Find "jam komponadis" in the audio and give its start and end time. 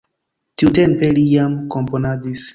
1.35-2.49